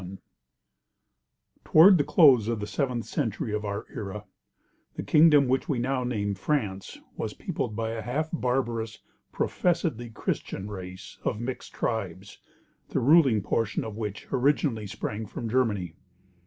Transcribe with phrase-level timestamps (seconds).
[0.01, 0.17] [TN]]
[1.63, 4.25] Toward the close of the seventh century of our era,
[4.95, 8.97] the kingdom which we now name France was peopled by a half barbarous,
[9.31, 12.39] professedly Christian race, of mixed tribes,
[12.89, 15.93] the ruling portion of which originally sprang from Germany.